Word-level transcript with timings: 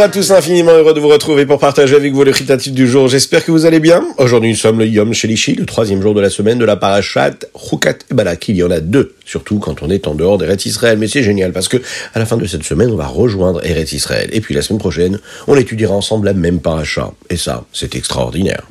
Bonjour 0.00 0.12
à 0.12 0.14
tous, 0.14 0.30
infiniment 0.30 0.72
heureux 0.72 0.94
de 0.94 1.00
vous 1.00 1.08
retrouver 1.08 1.44
pour 1.44 1.58
partager 1.58 1.94
avec 1.94 2.14
vous 2.14 2.24
le 2.24 2.32
chitatif 2.32 2.72
du 2.72 2.88
jour. 2.88 3.06
J'espère 3.06 3.44
que 3.44 3.52
vous 3.52 3.66
allez 3.66 3.80
bien. 3.80 4.02
Aujourd'hui, 4.16 4.48
nous 4.48 4.56
sommes 4.56 4.78
le 4.78 4.86
Yom 4.86 5.12
Shelishi, 5.12 5.56
le 5.56 5.66
troisième 5.66 6.00
jour 6.00 6.14
de 6.14 6.22
la 6.22 6.30
semaine 6.30 6.58
de 6.58 6.64
la 6.64 6.76
parashat 6.76 7.34
Chukat 7.54 7.96
et 8.10 8.14
Balak. 8.14 8.48
Il 8.48 8.56
y 8.56 8.62
en 8.62 8.70
a 8.70 8.80
deux, 8.80 9.12
surtout 9.26 9.58
quand 9.58 9.82
on 9.82 9.90
est 9.90 10.08
en 10.08 10.14
dehors 10.14 10.38
d'Eretz 10.38 10.64
Israël. 10.64 10.96
Mais 10.96 11.06
c'est 11.06 11.22
génial 11.22 11.52
parce 11.52 11.68
que 11.68 11.76
à 12.14 12.18
la 12.18 12.24
fin 12.24 12.38
de 12.38 12.46
cette 12.46 12.62
semaine, 12.62 12.90
on 12.90 12.96
va 12.96 13.08
rejoindre 13.08 13.62
Eretz 13.62 13.92
Israël. 13.92 14.30
Et 14.32 14.40
puis 14.40 14.54
la 14.54 14.62
semaine 14.62 14.78
prochaine, 14.78 15.18
on 15.46 15.54
étudiera 15.54 15.94
ensemble 15.94 16.28
la 16.28 16.32
même 16.32 16.60
parasha. 16.60 17.12
Et 17.28 17.36
ça, 17.36 17.64
c'est 17.74 17.94
extraordinaire. 17.94 18.62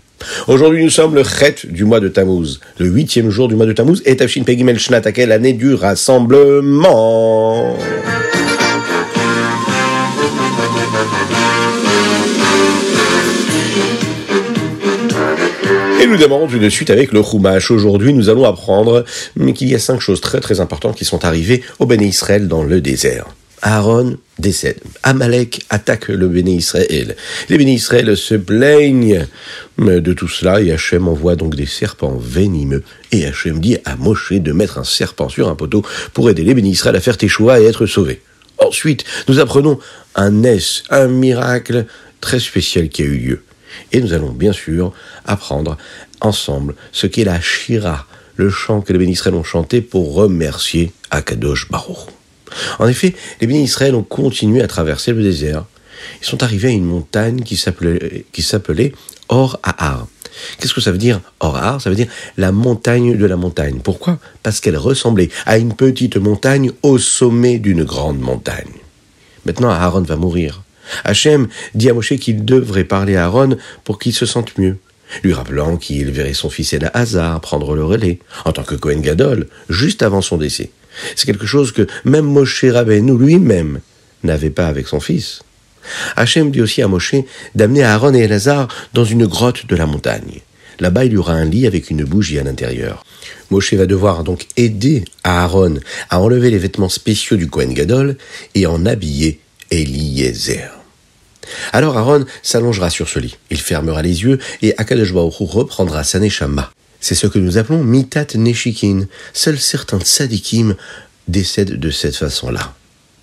Aujourd'hui, 0.48 0.84
nous 0.84 0.90
sommes 0.90 1.14
le 1.14 1.24
Chet 1.24 1.68
du 1.70 1.86
mois 1.86 2.00
de 2.00 2.08
Tammuz, 2.08 2.60
le 2.80 2.88
huitième 2.88 3.30
jour 3.30 3.48
du 3.48 3.54
mois 3.54 3.68
de 3.68 3.74
Tammuz, 3.74 4.02
et 4.06 4.18
Tafshin 4.18 4.42
Pegimel 4.42 4.80
Shnat, 4.80 5.04
l'année 5.28 5.54
du 5.54 5.76
rassemblement? 5.76 7.78
Et 16.02 16.08
nous 16.08 16.16
démarrons 16.16 16.48
tout 16.48 16.60
de 16.60 16.70
suite 16.70 16.92
avec 16.92 17.12
le 17.12 17.22
Chumash. 17.22 17.72
Aujourd'hui, 17.72 18.14
nous 18.14 18.30
allons 18.30 18.46
apprendre 18.46 19.04
qu'il 19.54 19.68
y 19.68 19.76
a 19.76 19.80
cinq 19.80 20.00
choses 20.00 20.22
très 20.22 20.40
très 20.40 20.62
importantes 20.62 20.96
qui 20.96 21.04
sont 21.04 21.26
arrivées 21.26 21.62
au 21.78 21.86
Béné 21.86 22.06
Israël 22.06 22.48
dans 22.48 22.64
le 22.64 22.80
désert. 22.80 23.26
Aaron 23.62 24.16
décède. 24.38 24.80
Amalek 25.04 25.66
attaque 25.70 26.08
le 26.08 26.30
Béné 26.30 26.52
Israël. 26.52 27.18
Les 27.50 27.58
Béné 27.58 27.74
Israël 27.74 28.16
se 28.16 28.36
plaignent 28.36 29.28
de 29.78 30.14
tout 30.14 30.30
cela 30.30 30.62
et 30.62 30.72
Hachem 30.72 31.10
envoie 31.10 31.36
donc 31.36 31.56
des 31.56 31.66
serpents 31.66 32.16
venimeux. 32.18 32.84
Et 33.12 33.26
Hachem 33.26 33.60
dit 33.60 33.78
à 33.84 33.98
Moshe 33.98 34.32
de 34.32 34.54
mettre 34.54 34.78
un 34.78 34.86
serpent 34.86 35.28
sur 35.28 35.50
un 35.50 35.56
poteau 35.56 35.84
pour 36.14 36.30
aider 36.30 36.44
les 36.44 36.54
Béné 36.54 36.70
Israël 36.70 36.96
à 36.96 37.02
faire 37.02 37.18
Teshuva 37.18 37.60
et 37.60 37.66
être 37.66 37.86
sauvés. 37.86 38.22
Ensuite, 38.58 39.04
nous 39.28 39.40
apprenons 39.40 39.80
un 40.16 40.44
S, 40.44 40.84
un 40.90 41.08
miracle 41.08 41.86
très 42.22 42.40
spécial 42.40 42.88
qui 42.88 43.02
a 43.02 43.06
eu 43.06 43.18
lieu. 43.18 43.44
Et 43.92 44.02
nous 44.02 44.14
allons 44.14 44.32
bien 44.32 44.54
sûr 44.54 44.94
apprendre 45.26 45.78
ensemble 46.22 46.76
ce 46.92 47.08
qu'est 47.08 47.24
la 47.24 47.40
Shira, 47.42 48.06
le 48.36 48.50
chant 48.50 48.82
que 48.82 48.94
les 48.94 49.00
bénis 49.00 49.20
ont 49.34 49.44
chanté 49.44 49.82
pour 49.82 50.14
remercier 50.14 50.92
Akadosh 51.12 51.70
Baruch. 51.70 52.10
En 52.80 52.88
effet, 52.88 53.16
les 53.42 53.48
bénis 53.48 53.72
ont 53.94 54.04
continué 54.04 54.62
à 54.62 54.68
traverser 54.68 55.14
le 55.14 55.22
désert. 55.22 55.66
Ils 56.22 56.26
sont 56.26 56.42
arrivés 56.44 56.70
à 56.70 56.72
une 56.72 56.86
montagne 56.86 57.42
qui 57.42 57.58
s'appelait, 57.58 58.94
Or 59.28 59.60
Ahar. 59.64 60.08
Qu'est-ce 60.58 60.74
que 60.74 60.82
ça 60.82 60.92
veut 60.92 60.98
dire 60.98 61.20
Or 61.40 61.82
Ça 61.82 61.90
veut 61.90 61.96
dire 61.96 62.08
la 62.38 62.52
montagne 62.52 63.18
de 63.18 63.26
la 63.26 63.36
montagne. 63.36 63.80
Pourquoi? 63.84 64.20
Parce 64.42 64.60
qu'elle 64.60 64.78
ressemblait 64.78 65.30
à 65.46 65.58
une 65.58 65.74
petite 65.74 66.18
montagne 66.18 66.72
au 66.82 66.98
sommet 66.98 67.60
d'une 67.60 67.84
grande 67.84 68.20
montagne. 68.20 68.72
Maintenant, 69.46 69.70
Aaron 69.70 70.02
va 70.02 70.16
mourir. 70.16 70.64
Hachem 71.04 71.48
dit 71.76 71.90
à 71.90 71.94
Moshe 71.94 72.16
qu'il 72.16 72.46
devrait 72.46 72.84
parler 72.84 73.16
à 73.16 73.26
Aaron 73.26 73.58
pour 73.84 74.00
qu'il 74.00 74.14
se 74.14 74.26
sente 74.26 74.58
mieux, 74.58 74.78
lui 75.24 75.34
rappelant 75.34 75.78
qu'il 75.78 76.12
verrait 76.12 76.34
son 76.34 76.50
fils 76.50 76.74
Elazar 76.74 77.40
prendre 77.42 77.76
le 77.76 77.84
relais, 77.84 78.20
en 78.46 78.52
tant 78.52 78.64
que 78.64 78.76
Cohen 78.76 79.00
Gadol, 79.00 79.48
juste 79.70 80.04
avant 80.04 80.22
son 80.22 80.38
décès. 80.38 80.72
C'est 81.16 81.26
quelque 81.26 81.46
chose 81.46 81.72
que 81.72 81.88
même 82.06 82.26
Moshe 82.26 82.66
Rabbeinu 82.66 83.18
lui-même 83.18 83.80
n'avait 84.24 84.50
pas 84.50 84.68
avec 84.68 84.88
son 84.88 85.00
fils. 85.00 85.42
Hachem 86.16 86.52
dit 86.52 86.62
aussi 86.62 86.82
à 86.82 86.88
Moshe 86.88 87.16
d'amener 87.56 87.84
Aaron 87.84 88.14
et 88.14 88.20
Elazar 88.20 88.68
dans 88.94 89.06
une 89.06 89.26
grotte 89.26 89.66
de 89.68 89.76
la 89.76 89.86
montagne. 89.86 90.42
Là-bas, 90.80 91.06
il 91.06 91.14
y 91.14 91.18
aura 91.18 91.34
un 91.34 91.46
lit 91.46 91.68
avec 91.68 91.90
une 91.90 92.06
bougie 92.06 92.40
à 92.40 92.44
l'intérieur. 92.44 93.04
Moshe 93.50 93.74
va 93.74 93.86
devoir 93.86 94.24
donc 94.24 94.46
aider 94.56 95.04
Aaron 95.24 95.80
à 96.10 96.20
enlever 96.20 96.52
les 96.52 96.58
vêtements 96.58 96.90
spéciaux 96.90 97.38
du 97.38 97.48
Kohen 97.48 97.74
Gadol 97.74 98.16
et 98.56 98.66
en 98.66 98.86
habiller 98.86 99.40
Eliezer. 99.72 100.79
Alors 101.74 101.98
Aaron 101.98 102.26
s'allongera 102.42 102.90
sur 102.90 103.10
ce 103.10 103.20
lit, 103.20 103.38
il 103.50 103.60
fermera 103.60 104.02
les 104.02 104.24
yeux 104.24 104.40
et 104.62 104.74
Akadosh 104.78 105.14
reprendra 105.14 106.04
sa 106.04 106.20
neshama. 106.20 106.72
C'est 107.00 107.16
ce 107.16 107.28
que 107.28 107.40
nous 107.40 107.58
appelons 107.58 107.84
mitat 107.84 108.28
neshikin. 108.36 109.08
Seuls 109.34 109.60
certains 109.60 110.00
tzadikim 110.00 110.76
décèdent 111.28 111.80
de 111.80 111.92
cette 111.92 112.16
façon-là. 112.16 112.76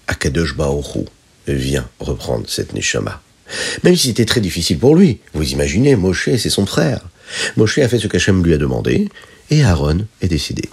Akadosh 0.07 0.57
Baruch 0.57 1.07
vient 1.47 1.87
reprendre 2.01 2.45
cette 2.49 2.73
neshama. 2.73 3.21
Même 3.85 3.97
si 3.97 4.09
c'était 4.09 4.25
très 4.25 4.41
difficile 4.41 4.79
pour 4.79 4.97
lui. 4.97 5.21
Vous 5.35 5.51
imaginez, 5.51 5.95
Moshe, 5.95 6.31
c'est 6.37 6.51
son 6.51 6.67
frère. 6.67 7.01
Moshe 7.57 7.79
a 7.79 7.89
fait 7.89 7.99
ce 7.99 8.09
qu'Hachem 8.09 8.43
lui 8.45 8.55
a 8.55 8.59
demandé, 8.59 9.09
et 9.51 9.63
Aaron 9.63 10.07
est 10.23 10.29
décédé. 10.29 10.69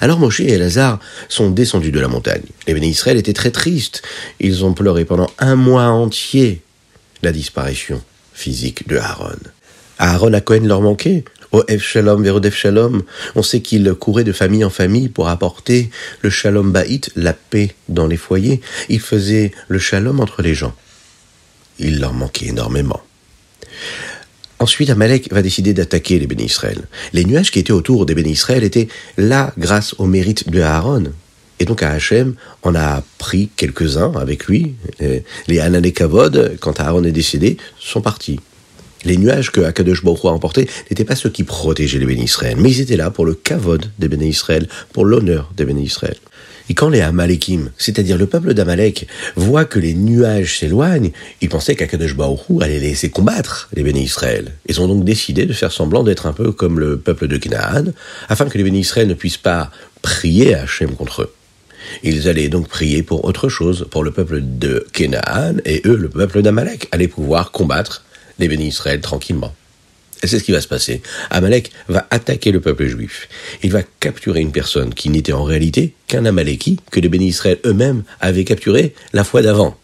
Alors 0.00 0.18
Moshe 0.18 0.40
et 0.40 0.58
Lazare 0.58 0.98
sont 1.28 1.50
descendus 1.50 1.92
de 1.92 2.00
la 2.00 2.08
montagne. 2.08 2.42
Les 2.66 2.74
bénis 2.74 2.98
étaient 3.06 3.32
très 3.32 3.50
tristes. 3.50 4.02
Ils 4.38 4.64
ont 4.64 4.74
pleuré 4.74 5.04
pendant 5.04 5.30
un 5.38 5.56
mois 5.56 5.86
entier 5.86 6.62
la 7.22 7.32
disparition 7.32 8.02
physique 8.32 8.88
de 8.88 8.96
Aaron. 8.96 9.38
Aaron 9.98 10.32
à 10.32 10.40
Cohen 10.40 10.64
leur 10.64 10.80
manquait. 10.80 11.24
Au 11.52 11.64
vers 11.66 12.40
on 13.34 13.42
sait 13.42 13.60
qu'il 13.60 13.92
courait 13.94 14.22
de 14.22 14.32
famille 14.32 14.64
en 14.64 14.70
famille 14.70 15.08
pour 15.08 15.28
apporter 15.28 15.90
le 16.22 16.30
Shalom 16.30 16.70
Baït, 16.70 17.10
la 17.16 17.32
paix 17.32 17.74
dans 17.88 18.06
les 18.06 18.16
foyers. 18.16 18.60
Il 18.88 19.00
faisait 19.00 19.50
le 19.66 19.80
Shalom 19.80 20.20
entre 20.20 20.42
les 20.42 20.54
gens. 20.54 20.74
Il 21.80 21.98
leur 21.98 22.12
manquait 22.12 22.46
énormément. 22.46 23.02
Ensuite, 24.60 24.90
Amalek 24.90 25.32
va 25.32 25.42
décider 25.42 25.72
d'attaquer 25.72 26.18
les 26.18 26.26
bénis 26.26 26.44
Israël. 26.44 26.82
Les 27.12 27.24
nuages 27.24 27.50
qui 27.50 27.58
étaient 27.58 27.72
autour 27.72 28.06
des 28.06 28.14
bénis 28.14 28.32
Israël 28.32 28.62
étaient 28.62 28.88
là 29.16 29.52
grâce 29.58 29.94
au 29.98 30.06
mérite 30.06 30.50
de 30.50 30.60
Aaron. 30.60 31.04
Et 31.60 31.66
donc 31.66 31.82
à 31.82 31.90
Hachem, 31.90 32.34
on 32.62 32.74
a 32.74 33.04
pris 33.18 33.50
quelques-uns 33.54 34.12
avec 34.16 34.46
lui. 34.46 34.74
Les 35.46 35.60
Hanan 35.60 35.84
et 35.84 35.92
Kavod, 35.92 36.56
quand 36.58 36.80
Aaron 36.80 37.04
est 37.04 37.12
décédé, 37.12 37.58
sont 37.78 38.00
partis. 38.00 38.40
Les 39.04 39.16
nuages 39.16 39.50
que 39.50 39.60
Akadosh 39.60 40.02
Baruch 40.02 40.24
a 40.24 40.28
emportés 40.28 40.68
n'étaient 40.90 41.04
pas 41.04 41.16
ceux 41.16 41.30
qui 41.30 41.44
protégeaient 41.44 41.98
les 41.98 42.06
bénis 42.06 42.24
Israël, 42.24 42.56
mais 42.58 42.70
ils 42.70 42.80
étaient 42.80 42.96
là 42.96 43.10
pour 43.10 43.24
le 43.24 43.34
Kavod 43.34 43.86
des 43.98 44.08
bénis 44.08 44.28
Israël, 44.28 44.68
pour 44.92 45.04
l'honneur 45.04 45.50
des 45.56 45.64
bénis 45.64 45.84
Israël. 45.84 46.16
Et 46.68 46.74
quand 46.74 46.88
les 46.88 47.00
Amalekim, 47.00 47.70
c'est-à-dire 47.78 48.16
le 48.16 48.26
peuple 48.26 48.54
d'Amalek, 48.54 49.06
voient 49.36 49.64
que 49.64 49.78
les 49.78 49.94
nuages 49.94 50.58
s'éloignent, 50.58 51.12
ils 51.40 51.48
pensaient 51.48 51.74
qu'Akadosh 51.74 52.14
Baruch 52.14 52.40
allait 52.60 52.78
laisser 52.78 53.10
combattre 53.10 53.68
les 53.74 53.82
bénis 53.82 54.04
Israël. 54.04 54.52
Ils 54.66 54.80
ont 54.80 54.86
donc 54.86 55.04
décidé 55.04 55.46
de 55.46 55.52
faire 55.52 55.72
semblant 55.72 56.04
d'être 56.04 56.26
un 56.26 56.32
peu 56.32 56.52
comme 56.52 56.78
le 56.78 56.98
peuple 56.98 57.26
de 57.26 57.38
Canaan, 57.38 57.92
afin 58.28 58.46
que 58.48 58.56
les 58.56 58.64
bénis 58.64 58.80
Israël 58.80 59.08
ne 59.08 59.14
puissent 59.14 59.36
pas 59.36 59.70
prier 60.02 60.54
Hachem 60.54 60.94
contre 60.94 61.22
eux. 61.22 61.32
Ils 62.02 62.28
allaient 62.28 62.48
donc 62.48 62.68
prier 62.68 63.02
pour 63.02 63.24
autre 63.24 63.48
chose, 63.48 63.86
pour 63.90 64.04
le 64.04 64.10
peuple 64.10 64.40
de 64.42 64.86
Canaan, 64.92 65.56
et 65.64 65.82
eux, 65.86 65.96
le 65.96 66.08
peuple 66.08 66.42
d'Amalek, 66.42 66.88
allaient 66.92 67.08
pouvoir 67.08 67.52
combattre 67.52 68.04
les 68.38 68.48
bénis 68.48 68.68
Israël 68.68 69.00
tranquillement. 69.00 69.54
Et 70.22 70.26
c'est 70.26 70.38
ce 70.38 70.44
qui 70.44 70.52
va 70.52 70.60
se 70.60 70.68
passer. 70.68 71.00
Amalek 71.30 71.70
va 71.88 72.06
attaquer 72.10 72.52
le 72.52 72.60
peuple 72.60 72.86
juif. 72.86 73.28
Il 73.62 73.72
va 73.72 73.82
capturer 74.00 74.40
une 74.40 74.52
personne 74.52 74.92
qui 74.92 75.08
n'était 75.08 75.32
en 75.32 75.44
réalité 75.44 75.94
qu'un 76.08 76.26
Amaleki 76.26 76.78
que 76.90 77.00
les 77.00 77.08
bénis 77.08 77.28
Israël 77.28 77.58
eux-mêmes 77.64 78.02
avaient 78.20 78.44
capturé 78.44 78.94
la 79.12 79.24
fois 79.24 79.40
d'avant. 79.40 79.79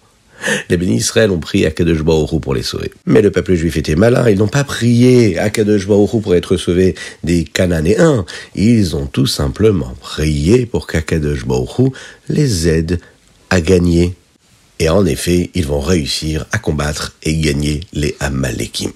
Les 0.69 0.77
bénis 0.77 0.97
Israël 0.97 1.31
ont 1.31 1.39
prié 1.39 1.67
à 1.67 1.71
Kadosh 1.71 2.03
Baruch 2.03 2.41
pour 2.41 2.55
les 2.55 2.63
sauver. 2.63 2.91
Mais 3.07 3.23
le 3.23 3.31
peuple 3.31 3.55
juif 3.55 3.77
était 3.77 3.97
malin, 3.97 4.29
ils 4.29 4.39
n'ont 4.39 4.49
pas 4.49 4.65
prié 4.65 5.39
à 5.39 5.51
Kadosh 5.51 5.87
Baruch 5.87 6.23
pour 6.23 6.35
être 6.35 6.57
sauvés 6.57 6.95
des 7.25 7.45
Cananéens. 7.45 8.25
Ils 8.55 8.97
ont 8.97 9.07
tout 9.07 9.27
simplement 9.27 9.95
prié 10.01 10.67
pour 10.67 10.87
qu'Akadosh 10.87 11.47
Baruch 11.47 11.93
les 12.29 12.69
aide 12.69 13.01
à 13.51 13.61
gagner. 13.61 14.15
Et 14.79 14.89
en 14.91 15.07
effet, 15.07 15.51
ils 15.55 15.67
vont 15.67 15.81
réussir 15.81 16.47
à 16.53 16.59
combattre 16.59 17.17
et 17.23 17.37
gagner 17.37 17.81
les 17.93 18.15
Amalekim 18.21 18.93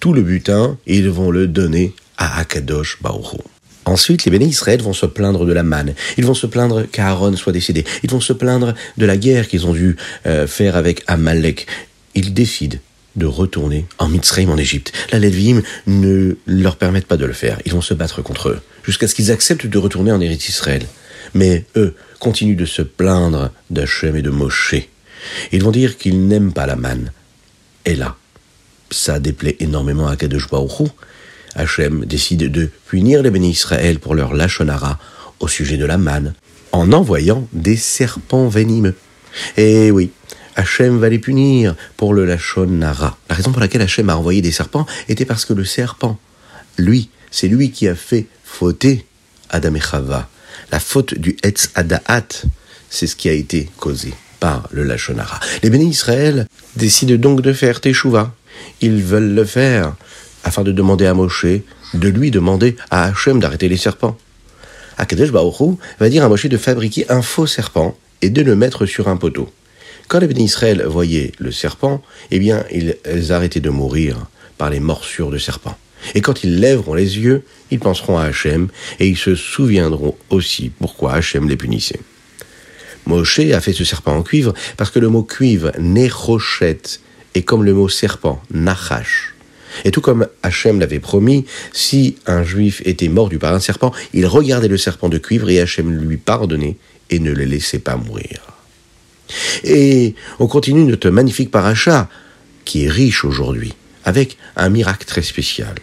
tout 0.00 0.12
le 0.12 0.22
butin 0.22 0.76
ils 0.86 1.10
vont 1.10 1.30
le 1.30 1.46
donner 1.46 1.94
à 2.16 2.40
Akadosh 2.40 2.98
Baruch 3.02 3.40
Ensuite, 3.88 4.26
les 4.26 4.30
bénis 4.30 4.48
Israël 4.48 4.82
vont 4.82 4.92
se 4.92 5.06
plaindre 5.06 5.46
de 5.46 5.52
la 5.54 5.62
manne. 5.62 5.94
Ils 6.18 6.26
vont 6.26 6.34
se 6.34 6.46
plaindre 6.46 6.84
qu'Aaron 6.92 7.34
soit 7.36 7.54
décédé. 7.54 7.84
Ils 8.02 8.10
vont 8.10 8.20
se 8.20 8.34
plaindre 8.34 8.74
de 8.98 9.06
la 9.06 9.16
guerre 9.16 9.48
qu'ils 9.48 9.66
ont 9.66 9.72
dû 9.72 9.96
euh, 10.26 10.46
faire 10.46 10.76
avec 10.76 11.02
Amalek. 11.06 11.66
Ils 12.14 12.34
décident 12.34 12.76
de 13.16 13.24
retourner 13.24 13.86
en 13.98 14.08
Mitzrayim, 14.08 14.50
en 14.50 14.58
Égypte. 14.58 14.92
La 15.10 15.18
Lévim 15.18 15.62
ne 15.86 16.36
leur 16.46 16.76
permettent 16.76 17.06
pas 17.06 17.16
de 17.16 17.24
le 17.24 17.32
faire. 17.32 17.58
Ils 17.64 17.72
vont 17.72 17.80
se 17.80 17.94
battre 17.94 18.20
contre 18.20 18.50
eux, 18.50 18.60
jusqu'à 18.84 19.08
ce 19.08 19.14
qu'ils 19.14 19.32
acceptent 19.32 19.66
de 19.66 19.78
retourner 19.78 20.12
en 20.12 20.20
Éryth 20.20 20.50
Israël. 20.50 20.84
Mais 21.32 21.64
eux 21.74 21.94
continuent 22.20 22.56
de 22.56 22.66
se 22.66 22.82
plaindre 22.82 23.52
d'Hachem 23.70 24.16
et 24.16 24.22
de 24.22 24.30
Moshe. 24.30 24.74
Ils 25.50 25.64
vont 25.64 25.70
dire 25.70 25.96
qu'ils 25.96 26.26
n'aiment 26.26 26.52
pas 26.52 26.66
la 26.66 26.76
manne. 26.76 27.10
Et 27.86 27.96
là, 27.96 28.16
ça 28.90 29.18
déplaît 29.18 29.56
énormément 29.60 30.08
à 30.08 30.16
Kadosh 30.16 30.48
Hachem 31.54 32.04
décide 32.04 32.50
de 32.50 32.70
punir 32.88 33.22
les 33.22 33.30
bénis 33.30 33.50
Israël 33.50 33.98
pour 33.98 34.14
leur 34.14 34.34
lachonara 34.34 34.98
au 35.40 35.48
sujet 35.48 35.76
de 35.76 35.84
la 35.84 35.98
manne, 35.98 36.34
en 36.72 36.92
envoyant 36.92 37.46
des 37.52 37.76
serpents 37.76 38.48
venimeux. 38.48 38.94
Et 39.56 39.90
oui, 39.90 40.10
Hachem 40.56 40.98
va 40.98 41.08
les 41.08 41.20
punir 41.20 41.76
pour 41.96 42.14
le 42.14 42.24
Lachon 42.24 42.66
Nara. 42.66 43.16
La 43.28 43.36
raison 43.36 43.52
pour 43.52 43.60
laquelle 43.60 43.82
Hachem 43.82 44.10
a 44.10 44.16
envoyé 44.16 44.42
des 44.42 44.50
serpents 44.50 44.86
était 45.08 45.24
parce 45.24 45.44
que 45.44 45.52
le 45.52 45.64
serpent, 45.64 46.18
lui, 46.76 47.10
c'est 47.30 47.46
lui 47.46 47.70
qui 47.70 47.86
a 47.86 47.94
fait 47.94 48.26
fauter 48.44 49.06
Adam 49.50 49.74
et 49.74 49.80
Chava. 49.80 50.28
La 50.72 50.80
faute 50.80 51.14
du 51.14 51.36
Etz 51.44 51.70
Adaat, 51.76 52.42
c'est 52.90 53.06
ce 53.06 53.14
qui 53.14 53.28
a 53.28 53.32
été 53.32 53.70
causé 53.78 54.12
par 54.40 54.68
le 54.72 54.82
Lachonara. 54.82 55.38
Les 55.62 55.70
bénis 55.70 55.90
Israël 55.90 56.46
décident 56.76 57.16
donc 57.16 57.40
de 57.40 57.52
faire 57.52 57.80
Teshuvah. 57.80 58.34
Ils 58.80 59.02
veulent 59.02 59.34
le 59.34 59.44
faire 59.44 59.94
afin 60.44 60.62
de 60.62 60.72
demander 60.72 61.06
à 61.06 61.14
Moshe, 61.14 61.46
de 61.94 62.08
lui 62.08 62.30
demander 62.30 62.76
à 62.90 63.04
Hachem 63.04 63.40
d'arrêter 63.40 63.68
les 63.68 63.76
serpents. 63.76 64.16
Akadosh 64.96 65.30
Baruch 65.30 65.78
va 66.00 66.08
dire 66.08 66.24
à 66.24 66.28
Moshe 66.28 66.46
de 66.46 66.56
fabriquer 66.56 67.10
un 67.10 67.22
faux 67.22 67.46
serpent 67.46 67.96
et 68.22 68.30
de 68.30 68.42
le 68.42 68.56
mettre 68.56 68.86
sur 68.86 69.08
un 69.08 69.16
poteau. 69.16 69.48
Quand 70.08 70.18
les 70.18 70.26
bénis 70.26 70.44
Israël 70.44 70.84
voyaient 70.86 71.32
le 71.38 71.52
serpent, 71.52 72.02
eh 72.30 72.38
bien, 72.38 72.64
ils 72.70 73.32
arrêtaient 73.32 73.60
de 73.60 73.70
mourir 73.70 74.26
par 74.56 74.70
les 74.70 74.80
morsures 74.80 75.30
de 75.30 75.38
serpent. 75.38 75.76
Et 76.14 76.20
quand 76.20 76.44
ils 76.44 76.60
lèveront 76.60 76.94
les 76.94 77.18
yeux, 77.18 77.42
ils 77.70 77.78
penseront 77.78 78.18
à 78.18 78.24
Hachem 78.24 78.68
et 79.00 79.06
ils 79.06 79.16
se 79.16 79.34
souviendront 79.34 80.16
aussi 80.30 80.70
pourquoi 80.78 81.14
Hachem 81.14 81.48
les 81.48 81.56
punissait. 81.56 82.00
Moshe 83.06 83.40
a 83.40 83.60
fait 83.60 83.72
ce 83.72 83.84
serpent 83.84 84.16
en 84.16 84.22
cuivre 84.22 84.54
parce 84.76 84.90
que 84.90 84.98
le 84.98 85.08
mot 85.08 85.22
cuivre, 85.22 85.72
nechochet, 85.78 86.80
est 87.34 87.42
comme 87.42 87.64
le 87.64 87.74
mot 87.74 87.88
serpent, 87.88 88.42
nachash. 88.50 89.34
Et 89.84 89.90
tout 89.90 90.00
comme 90.00 90.26
Hachem 90.42 90.80
l'avait 90.80 91.00
promis, 91.00 91.44
si 91.72 92.16
un 92.26 92.42
juif 92.42 92.82
était 92.84 93.08
mordu 93.08 93.38
par 93.38 93.54
un 93.54 93.60
serpent, 93.60 93.92
il 94.12 94.26
regardait 94.26 94.68
le 94.68 94.78
serpent 94.78 95.08
de 95.08 95.18
cuivre 95.18 95.50
et 95.50 95.60
Hachem 95.60 95.90
lui 95.90 96.16
pardonnait 96.16 96.76
et 97.10 97.18
ne 97.18 97.32
le 97.32 97.44
laissait 97.44 97.78
pas 97.78 97.96
mourir. 97.96 98.40
Et 99.64 100.14
on 100.38 100.46
continue 100.46 100.84
notre 100.84 101.10
magnifique 101.10 101.50
paracha, 101.50 102.08
qui 102.64 102.84
est 102.84 102.88
riche 102.88 103.24
aujourd'hui, 103.24 103.74
avec 104.04 104.36
un 104.56 104.68
miracle 104.68 105.04
très 105.04 105.22
spécial. 105.22 105.74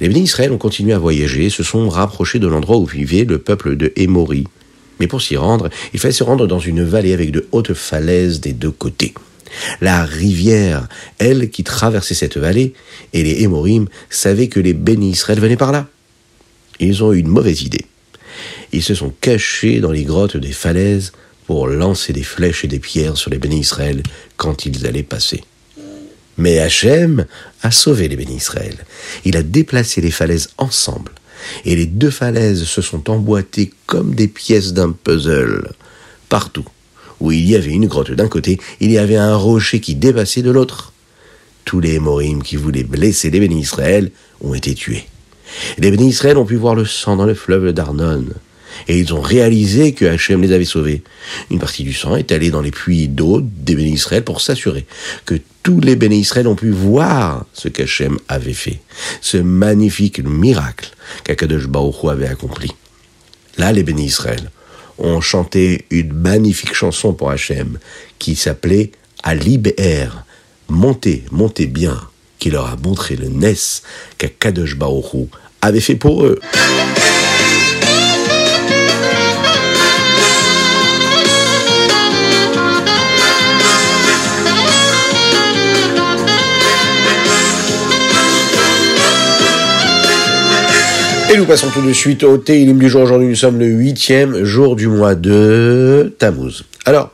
Les 0.00 0.08
bénis 0.08 0.22
Israël 0.22 0.52
ont 0.52 0.58
continué 0.58 0.92
à 0.92 0.98
voyager, 0.98 1.50
se 1.50 1.62
sont 1.62 1.88
rapprochés 1.88 2.38
de 2.38 2.48
l'endroit 2.48 2.78
où 2.78 2.86
vivait 2.86 3.24
le 3.24 3.38
peuple 3.38 3.76
de 3.76 3.92
Hémori. 3.96 4.46
Mais 5.00 5.06
pour 5.06 5.22
s'y 5.22 5.36
rendre, 5.36 5.68
il 5.92 6.00
fallait 6.00 6.12
se 6.12 6.24
rendre 6.24 6.46
dans 6.46 6.58
une 6.58 6.84
vallée 6.84 7.12
avec 7.12 7.30
de 7.30 7.46
hautes 7.52 7.74
falaises 7.74 8.40
des 8.40 8.52
deux 8.52 8.70
côtés. 8.70 9.14
La 9.80 10.04
rivière, 10.04 10.88
elle, 11.18 11.50
qui 11.50 11.64
traversait 11.64 12.14
cette 12.14 12.36
vallée, 12.36 12.74
et 13.12 13.22
les 13.22 13.42
Hémorim 13.42 13.88
savaient 14.10 14.48
que 14.48 14.60
les 14.60 14.72
bénis 14.72 15.10
Israël 15.10 15.40
venaient 15.40 15.56
par 15.56 15.72
là. 15.72 15.88
Ils 16.80 17.04
ont 17.04 17.12
eu 17.12 17.18
une 17.18 17.28
mauvaise 17.28 17.62
idée. 17.62 17.86
Ils 18.72 18.82
se 18.82 18.94
sont 18.94 19.12
cachés 19.20 19.80
dans 19.80 19.92
les 19.92 20.04
grottes 20.04 20.36
des 20.36 20.52
falaises 20.52 21.12
pour 21.46 21.66
lancer 21.66 22.12
des 22.12 22.22
flèches 22.22 22.64
et 22.64 22.68
des 22.68 22.78
pierres 22.78 23.16
sur 23.16 23.30
les 23.30 23.38
bénis 23.38 23.60
Israël 23.60 24.02
quand 24.36 24.64
ils 24.64 24.86
allaient 24.86 25.02
passer. 25.02 25.44
Mais 26.38 26.58
Hachem 26.58 27.26
a 27.62 27.70
sauvé 27.70 28.08
les 28.08 28.16
bénis 28.16 28.36
Israël. 28.36 28.76
Il 29.24 29.36
a 29.36 29.42
déplacé 29.42 30.00
les 30.00 30.10
falaises 30.10 30.48
ensemble. 30.56 31.12
Et 31.64 31.76
les 31.76 31.86
deux 31.86 32.10
falaises 32.10 32.64
se 32.64 32.80
sont 32.80 33.10
emboîtées 33.10 33.72
comme 33.86 34.14
des 34.14 34.28
pièces 34.28 34.72
d'un 34.72 34.92
puzzle. 34.92 35.72
Partout 36.28 36.66
où 37.22 37.30
il 37.30 37.48
y 37.48 37.54
avait 37.54 37.70
une 37.70 37.86
grotte 37.86 38.10
d'un 38.10 38.28
côté, 38.28 38.58
il 38.80 38.90
y 38.90 38.98
avait 38.98 39.16
un 39.16 39.36
rocher 39.36 39.78
qui 39.78 39.94
dépassait 39.94 40.42
de 40.42 40.50
l'autre. 40.50 40.92
Tous 41.64 41.78
les 41.78 42.00
Morim 42.00 42.42
qui 42.42 42.56
voulaient 42.56 42.82
blesser 42.82 43.30
les 43.30 43.38
bénis 43.38 43.60
Israël 43.60 44.10
ont 44.40 44.54
été 44.54 44.74
tués. 44.74 45.04
Les 45.78 45.92
bénis 45.92 46.08
Israël 46.08 46.36
ont 46.36 46.44
pu 46.44 46.56
voir 46.56 46.74
le 46.74 46.84
sang 46.84 47.14
dans 47.16 47.24
le 47.24 47.34
fleuve 47.34 47.72
d'Arnon 47.72 48.24
et 48.88 48.98
ils 48.98 49.14
ont 49.14 49.20
réalisé 49.20 49.92
que 49.92 50.04
Hachem 50.06 50.42
les 50.42 50.52
avait 50.52 50.64
sauvés. 50.64 51.02
Une 51.50 51.60
partie 51.60 51.84
du 51.84 51.92
sang 51.92 52.16
est 52.16 52.32
allée 52.32 52.50
dans 52.50 52.62
les 52.62 52.72
puits 52.72 53.06
d'eau 53.06 53.40
des 53.40 53.76
bénis 53.76 53.92
Israël 53.92 54.24
pour 54.24 54.40
s'assurer 54.40 54.84
que 55.24 55.36
tous 55.62 55.78
les 55.78 55.94
bénis 55.94 56.20
Israël 56.20 56.48
ont 56.48 56.56
pu 56.56 56.70
voir 56.70 57.46
ce 57.52 57.68
qu'Hachem 57.68 58.18
avait 58.26 58.52
fait, 58.52 58.80
ce 59.20 59.36
magnifique 59.36 60.24
miracle 60.24 60.90
qu'Akadosh 61.22 61.68
Baruch 61.68 62.04
avait 62.10 62.26
accompli. 62.26 62.72
Là, 63.58 63.70
les 63.70 63.84
bénis 63.84 64.06
Israël 64.06 64.50
ont 64.98 65.20
chanté 65.20 65.86
une 65.90 66.12
magnifique 66.12 66.74
chanson 66.74 67.12
pour 67.12 67.30
Hachem 67.30 67.78
qui 68.18 68.36
s'appelait 68.36 68.92
Ali 69.22 69.58
Be'er, 69.58 70.24
montez, 70.68 71.24
montez 71.30 71.66
bien, 71.66 72.00
qui 72.38 72.50
leur 72.50 72.66
a 72.66 72.76
montré 72.76 73.16
le 73.16 73.28
Nes 73.28 73.82
qu'Akadosh 74.18 74.76
Baruch 74.76 75.28
avait 75.60 75.80
fait 75.80 75.94
pour 75.94 76.24
eux. 76.24 76.40
Et 91.32 91.38
nous 91.38 91.46
passons 91.46 91.70
tout 91.70 91.80
de 91.80 91.94
suite 91.94 92.24
au 92.24 92.36
Télim 92.36 92.78
du 92.78 92.90
jour. 92.90 93.00
Aujourd'hui, 93.00 93.28
nous 93.28 93.34
sommes 93.34 93.58
le 93.58 93.64
huitième 93.64 94.44
jour 94.44 94.76
du 94.76 94.86
mois 94.86 95.14
de 95.14 96.14
Tammuz. 96.18 96.64
Alors, 96.84 97.10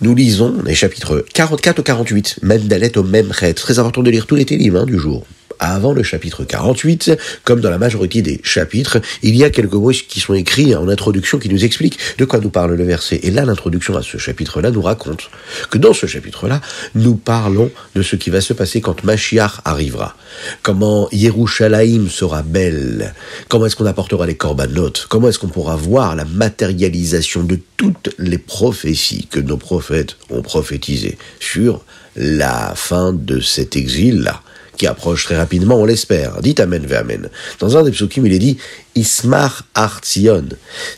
nous 0.00 0.14
lisons 0.14 0.54
les 0.64 0.74
chapitres 0.74 1.22
44 1.34 1.80
au 1.80 1.82
48, 1.82 2.38
même 2.42 2.62
Dalet 2.62 2.96
au 2.96 3.02
même 3.02 3.30
Très 3.54 3.78
important 3.78 4.02
de 4.02 4.10
lire 4.10 4.26
tous 4.26 4.36
les 4.36 4.46
Télim 4.46 4.76
hein, 4.76 4.86
du 4.86 4.98
jour 4.98 5.26
avant 5.62 5.92
le 5.92 6.02
chapitre 6.02 6.44
48, 6.44 7.12
comme 7.44 7.60
dans 7.60 7.70
la 7.70 7.78
majorité 7.78 8.20
des 8.20 8.40
chapitres, 8.42 9.00
il 9.22 9.36
y 9.36 9.44
a 9.44 9.50
quelques 9.50 9.74
mots 9.74 9.90
qui 9.90 10.20
sont 10.20 10.34
écrits 10.34 10.74
en 10.74 10.88
introduction 10.88 11.38
qui 11.38 11.48
nous 11.48 11.64
expliquent 11.64 11.98
de 12.18 12.24
quoi 12.24 12.40
nous 12.40 12.50
parle 12.50 12.74
le 12.74 12.84
verset. 12.84 13.20
Et 13.22 13.30
là, 13.30 13.44
l'introduction 13.44 13.96
à 13.96 14.02
ce 14.02 14.18
chapitre-là 14.18 14.72
nous 14.72 14.82
raconte 14.82 15.30
que 15.70 15.78
dans 15.78 15.92
ce 15.92 16.06
chapitre-là, 16.06 16.60
nous 16.96 17.14
parlons 17.14 17.70
de 17.94 18.02
ce 18.02 18.16
qui 18.16 18.30
va 18.30 18.40
se 18.40 18.52
passer 18.52 18.80
quand 18.80 19.04
Mashiach 19.04 19.60
arrivera. 19.64 20.16
Comment 20.62 21.08
Yerushalayim 21.12 22.08
sera 22.08 22.42
belle. 22.42 23.14
Comment 23.48 23.66
est-ce 23.66 23.76
qu'on 23.76 23.86
apportera 23.86 24.26
les 24.26 24.34
korbanot. 24.34 24.92
Comment 25.08 25.28
est-ce 25.28 25.38
qu'on 25.38 25.48
pourra 25.48 25.76
voir 25.76 26.16
la 26.16 26.24
matérialisation 26.24 27.44
de 27.44 27.58
toutes 27.76 28.10
les 28.18 28.38
prophéties 28.38 29.28
que 29.30 29.38
nos 29.38 29.56
prophètes 29.56 30.16
ont 30.30 30.42
prophétisées 30.42 31.18
sur 31.38 31.84
la 32.16 32.72
fin 32.74 33.12
de 33.12 33.38
cet 33.40 33.76
exil-là 33.76 34.42
approche 34.86 35.24
très 35.24 35.36
rapidement, 35.36 35.76
on 35.76 35.84
l'espère. 35.84 36.40
Dites 36.40 36.60
Amen 36.60 36.86
Amen. 36.92 37.28
Dans 37.58 37.76
un 37.76 37.82
des 37.82 37.90
psukim, 37.90 38.26
il 38.26 38.32
est 38.32 38.38
dit 38.38 38.58
Ismar 38.94 39.64
Artzion. 39.74 40.44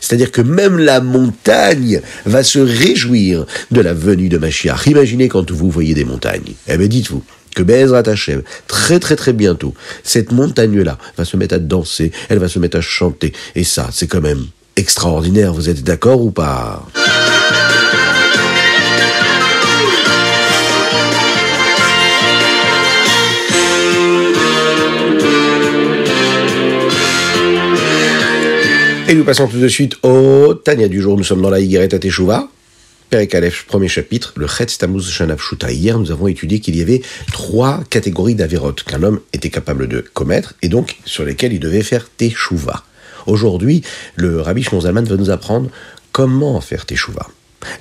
C'est-à-dire 0.01 0.31
que 0.31 0.41
même 0.41 0.77
la 0.77 1.01
montagne 1.01 2.01
va 2.25 2.43
se 2.43 2.59
réjouir 2.59 3.45
de 3.71 3.81
la 3.81 3.93
venue 3.93 4.29
de 4.29 4.37
Mashiach. 4.37 4.87
Imaginez 4.87 5.29
quand 5.29 5.51
vous 5.51 5.69
voyez 5.69 5.93
des 5.93 6.05
montagnes. 6.05 6.53
Eh 6.67 6.77
bien, 6.77 6.87
dites-vous 6.87 7.23
que 7.55 7.63
Bezrat 7.63 8.07
Hashem, 8.07 8.43
très 8.67 8.99
très 8.99 9.15
très 9.15 9.33
bientôt, 9.33 9.73
cette 10.03 10.31
montagne-là 10.31 10.97
va 11.17 11.25
se 11.25 11.37
mettre 11.37 11.55
à 11.55 11.59
danser, 11.59 12.11
elle 12.29 12.39
va 12.39 12.49
se 12.49 12.59
mettre 12.59 12.77
à 12.77 12.81
chanter. 12.81 13.33
Et 13.55 13.63
ça, 13.63 13.89
c'est 13.91 14.07
quand 14.07 14.21
même 14.21 14.45
extraordinaire. 14.75 15.53
Vous 15.53 15.69
êtes 15.69 15.83
d'accord 15.83 16.21
ou 16.21 16.31
pas? 16.31 16.85
Et 29.07 29.13
nous 29.13 29.23
passons 29.23 29.47
tout 29.47 29.59
de 29.59 29.67
suite 29.67 29.97
au 30.01 30.55
Tania 30.55 30.87
du 30.87 30.99
jour. 30.99 31.15
Nous 31.15 31.23
sommes 31.23 31.43
dans 31.43 31.51
la 31.51 31.59
Higueret 31.59 31.93
à 31.93 31.99
Teshuvah. 31.99 32.49
Perek 33.11 33.35
Aleph, 33.35 33.65
premier 33.67 33.87
chapitre, 33.87 34.33
le 34.35 34.47
Chetz 34.47 34.79
Tamuz 34.79 35.07
Shanav 35.11 35.39
Shuta. 35.39 35.71
Hier, 35.71 35.99
nous 35.99 36.11
avons 36.11 36.27
étudié 36.27 36.59
qu'il 36.59 36.75
y 36.75 36.81
avait 36.81 37.03
trois 37.31 37.83
catégories 37.91 38.33
d'avérotes 38.33 38.81
qu'un 38.81 39.03
homme 39.03 39.19
était 39.31 39.51
capable 39.51 39.87
de 39.87 40.01
commettre 40.01 40.55
et 40.63 40.69
donc 40.69 40.97
sur 41.05 41.23
lesquelles 41.23 41.53
il 41.53 41.59
devait 41.59 41.83
faire 41.83 42.09
Teshuvah. 42.17 42.83
Aujourd'hui, 43.27 43.83
le 44.15 44.41
Rabbi 44.41 44.63
Shimon 44.63 44.79
va 44.79 44.91
nous 44.91 45.29
apprendre 45.29 45.69
comment 46.11 46.59
faire 46.59 46.87
Teshuvah. 46.87 47.29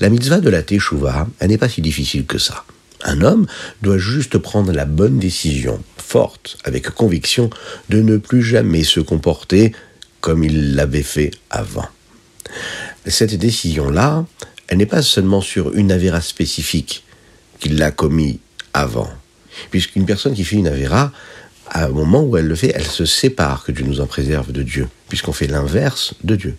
La 0.01 0.11
mitzvah 0.11 0.41
de 0.41 0.51
la 0.51 0.63
Teshuvah, 0.63 1.27
elle 1.41 1.49
n'est 1.49 1.59
pas 1.59 1.71
si 1.71 1.81
difficile 1.81 2.27
que 2.27 2.37
ça. 2.37 2.65
Un 3.03 3.23
homme 3.23 3.47
doit 3.81 3.99
juste 3.99 4.37
prendre 4.37 4.73
la 4.73 4.85
bonne 4.85 5.19
décision, 5.19 5.83
forte, 5.97 6.59
avec 6.65 6.91
conviction, 6.91 7.49
de 7.89 8.03
ne 8.03 8.19
plus 8.19 8.43
jamais 8.43 8.85
se 8.85 9.01
comporter 9.01 9.73
comme 10.25 10.43
il 10.43 10.75
l'avait 10.75 11.03
fait 11.03 11.33
avant. 11.51 11.87
Cette 13.05 13.35
décision-là, 13.35 14.25
elle 14.69 14.79
n'est 14.79 14.87
pas 14.87 15.03
seulement 15.03 15.43
sur 15.43 15.75
une 15.75 15.93
avéra 15.93 16.23
spécifique 16.23 17.05
qu'il 17.61 17.77
l'a 17.77 17.91
commis 17.91 18.41
avant. 18.73 19.11
Puisqu'une 19.71 20.07
personne 20.07 20.33
qui 20.33 20.45
fait 20.45 20.57
une 20.57 20.67
avéra, 20.67 21.13
à 21.69 21.85
un 21.85 21.89
moment 21.91 22.23
où 22.23 22.39
elle 22.39 22.47
le 22.47 22.55
fait, 22.55 22.73
elle 22.75 22.87
se 22.87 23.05
sépare, 23.05 23.65
que 23.65 23.73
Dieu 23.73 23.85
nous 23.85 24.01
en 24.01 24.07
préserve 24.07 24.51
de 24.51 24.63
Dieu, 24.63 24.89
puisqu'on 25.11 25.35
fait 25.35 25.47
l'inverse 25.47 26.15
de 26.25 26.37
Dieu. 26.37 26.57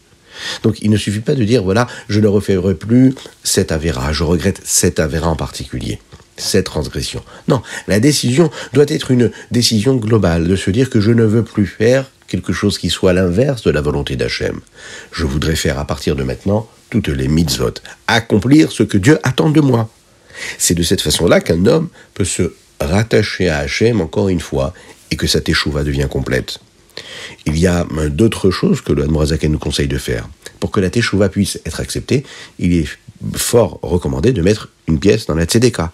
Donc 0.61 0.79
il 0.83 0.91
ne 0.91 0.97
suffit 0.97 1.21
pas 1.21 1.33
de 1.33 1.43
dire, 1.43 1.63
voilà, 1.63 1.87
je 2.07 2.19
ne 2.19 2.27
referai 2.27 2.75
plus 2.75 3.15
cette 3.43 3.71
avéra, 3.71 4.13
je 4.13 4.23
regrette 4.23 4.61
cette 4.63 4.99
avéra 4.99 5.29
en 5.29 5.35
particulier, 5.35 5.99
cette 6.37 6.67
transgression. 6.67 7.23
Non, 7.47 7.63
la 7.87 7.99
décision 7.99 8.51
doit 8.73 8.85
être 8.89 9.09
une 9.09 9.31
décision 9.49 9.95
globale, 9.95 10.47
de 10.47 10.55
se 10.55 10.69
dire 10.69 10.91
que 10.91 11.01
je 11.01 11.09
ne 11.09 11.23
veux 11.23 11.43
plus 11.43 11.65
faire 11.65 12.11
quelque 12.27 12.53
chose 12.53 12.77
qui 12.77 12.89
soit 12.89 13.13
l'inverse 13.13 13.63
de 13.63 13.71
la 13.71 13.81
volonté 13.81 14.15
d'Hachem. 14.15 14.59
Je 15.11 15.25
voudrais 15.25 15.55
faire 15.55 15.79
à 15.79 15.85
partir 15.85 16.15
de 16.15 16.23
maintenant 16.23 16.67
toutes 16.89 17.07
les 17.09 17.27
mitzvot, 17.27 17.73
accomplir 18.07 18.71
ce 18.71 18.83
que 18.83 18.97
Dieu 18.97 19.19
attend 19.23 19.49
de 19.49 19.61
moi. 19.61 19.89
C'est 20.57 20.75
de 20.75 20.83
cette 20.83 21.01
façon-là 21.01 21.39
qu'un 21.41 21.65
homme 21.65 21.89
peut 22.13 22.25
se 22.25 22.53
rattacher 22.79 23.49
à 23.49 23.59
Hachem 23.59 24.01
encore 24.01 24.29
une 24.29 24.39
fois 24.39 24.73
et 25.11 25.15
que 25.15 25.27
sa 25.27 25.41
teshuva 25.41 25.83
devient 25.83 26.07
complète. 26.09 26.59
Il 27.45 27.57
y 27.57 27.67
a 27.67 27.85
d'autres 28.09 28.51
choses 28.51 28.81
que 28.81 28.93
le 28.93 29.03
Hanmorazaken 29.03 29.51
nous 29.51 29.59
conseille 29.59 29.87
de 29.87 29.97
faire. 29.97 30.27
Pour 30.59 30.71
que 30.71 30.79
la 30.79 30.89
teshuva 30.89 31.29
puisse 31.29 31.59
être 31.65 31.79
acceptée, 31.79 32.23
il 32.59 32.73
est 32.73 32.87
fort 33.35 33.79
recommandé 33.81 34.31
de 34.33 34.41
mettre 34.41 34.69
une 34.87 34.99
pièce 34.99 35.25
dans 35.25 35.35
la 35.35 35.45
tzedeka. 35.45 35.91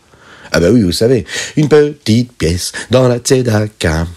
Ah 0.51 0.59
bah 0.59 0.69
oui, 0.69 0.81
vous 0.81 0.91
savez, 0.91 1.25
une 1.55 1.69
petite 1.69 2.33
pièce 2.33 2.71
dans 2.89 3.07
la 3.07 3.19
tzedaka. 3.19 4.07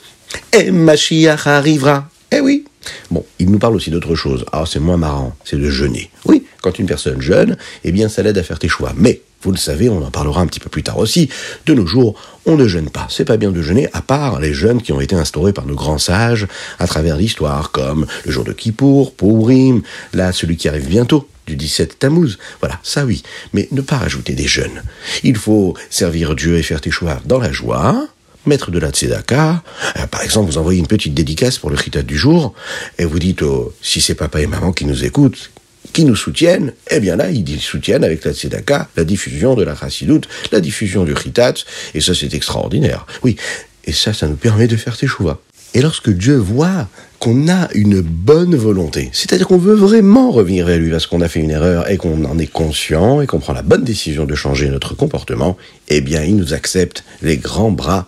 Et 0.52 0.70
Mashiach 0.70 1.46
arrivera. 1.46 2.08
Eh 2.30 2.40
oui. 2.40 2.64
Bon, 3.10 3.24
il 3.38 3.50
nous 3.50 3.58
parle 3.58 3.76
aussi 3.76 3.90
d'autre 3.90 4.14
chose. 4.14 4.44
Alors 4.52 4.68
c'est 4.68 4.80
moins 4.80 4.96
marrant, 4.96 5.34
c'est 5.44 5.56
de 5.56 5.70
jeûner. 5.70 6.10
Oui, 6.26 6.44
quand 6.62 6.78
une 6.78 6.86
personne 6.86 7.20
jeûne, 7.20 7.56
eh 7.84 7.92
bien 7.92 8.08
ça 8.08 8.22
l'aide 8.22 8.38
à 8.38 8.42
faire 8.42 8.58
tes 8.58 8.68
choix. 8.68 8.92
Mais 8.96 9.22
vous 9.42 9.50
le 9.50 9.58
savez, 9.58 9.88
on 9.90 10.02
en 10.02 10.10
parlera 10.10 10.40
un 10.40 10.46
petit 10.46 10.60
peu 10.60 10.70
plus 10.70 10.82
tard 10.82 10.98
aussi. 10.98 11.28
De 11.66 11.74
nos 11.74 11.86
jours, 11.86 12.14
on 12.46 12.56
ne 12.56 12.66
jeûne 12.66 12.88
pas. 12.88 13.06
C'est 13.10 13.26
pas 13.26 13.36
bien 13.36 13.52
de 13.52 13.60
jeûner, 13.60 13.88
à 13.92 14.00
part 14.00 14.40
les 14.40 14.54
jeûnes 14.54 14.80
qui 14.80 14.92
ont 14.92 15.00
été 15.00 15.14
instaurés 15.14 15.52
par 15.52 15.66
nos 15.66 15.74
grands 15.74 15.98
sages 15.98 16.46
à 16.78 16.86
travers 16.86 17.16
l'histoire, 17.16 17.70
comme 17.70 18.06
le 18.24 18.32
jour 18.32 18.44
de 18.44 18.52
Kippour, 18.52 19.14
Pourim, 19.14 19.82
là, 20.14 20.32
celui 20.32 20.56
qui 20.56 20.68
arrive 20.68 20.88
bientôt, 20.88 21.28
du 21.46 21.56
17 21.56 21.98
Tammuz. 21.98 22.38
Voilà, 22.60 22.80
ça 22.82 23.04
oui. 23.04 23.22
Mais 23.52 23.68
ne 23.70 23.82
pas 23.82 23.98
rajouter 23.98 24.32
des 24.32 24.46
jeûnes. 24.46 24.82
Il 25.22 25.36
faut 25.36 25.74
servir 25.90 26.34
Dieu 26.34 26.56
et 26.56 26.62
faire 26.62 26.80
tes 26.80 26.90
choix 26.90 27.20
dans 27.26 27.38
la 27.38 27.52
joie, 27.52 28.08
mettre 28.46 28.70
de 28.70 28.78
la 28.78 28.90
tzedaka. 28.90 29.62
Euh, 29.98 30.06
par 30.06 30.22
exemple, 30.22 30.50
vous 30.50 30.58
envoyez 30.58 30.78
une 30.78 30.86
petite 30.86 31.14
dédicace 31.14 31.58
pour 31.58 31.70
le 31.70 31.76
chitat 31.76 32.02
du 32.02 32.16
jour, 32.16 32.54
et 32.98 33.04
vous 33.04 33.18
dites, 33.18 33.42
oh, 33.42 33.72
si 33.80 34.00
c'est 34.00 34.14
papa 34.14 34.40
et 34.40 34.46
maman 34.46 34.72
qui 34.72 34.84
nous 34.84 35.04
écoutent, 35.04 35.50
qui 35.92 36.04
nous 36.04 36.16
soutiennent, 36.16 36.72
eh 36.90 37.00
bien 37.00 37.16
là, 37.16 37.30
ils 37.30 37.60
soutiennent 37.60 38.04
avec 38.04 38.24
la 38.24 38.32
tzedaka 38.32 38.88
la 38.96 39.04
diffusion 39.04 39.54
de 39.54 39.62
la 39.62 39.76
chassidoute, 39.76 40.28
la 40.50 40.60
diffusion 40.60 41.04
du 41.04 41.14
chitat, 41.16 41.54
et 41.94 42.00
ça 42.00 42.14
c'est 42.14 42.34
extraordinaire. 42.34 43.06
Oui, 43.22 43.36
et 43.84 43.92
ça, 43.92 44.12
ça 44.12 44.26
nous 44.26 44.36
permet 44.36 44.66
de 44.66 44.76
faire 44.76 44.96
teshuva. 44.96 45.38
Et 45.74 45.82
lorsque 45.82 46.10
Dieu 46.10 46.36
voit 46.36 46.88
qu'on 47.18 47.48
a 47.48 47.68
une 47.74 48.00
bonne 48.00 48.54
volonté, 48.54 49.10
c'est-à-dire 49.12 49.48
qu'on 49.48 49.58
veut 49.58 49.74
vraiment 49.74 50.30
revenir 50.30 50.66
vers 50.66 50.78
lui 50.78 50.90
parce 50.90 51.06
qu'on 51.06 51.20
a 51.20 51.28
fait 51.28 51.40
une 51.40 51.50
erreur 51.50 51.90
et 51.90 51.96
qu'on 51.96 52.24
en 52.24 52.38
est 52.38 52.46
conscient 52.46 53.20
et 53.20 53.26
qu'on 53.26 53.40
prend 53.40 53.54
la 53.54 53.62
bonne 53.62 53.82
décision 53.82 54.24
de 54.24 54.34
changer 54.36 54.68
notre 54.68 54.94
comportement, 54.94 55.56
eh 55.88 56.00
bien 56.00 56.22
il 56.22 56.36
nous 56.36 56.54
accepte 56.54 57.02
les 57.22 57.38
grands 57.38 57.72
bras 57.72 58.06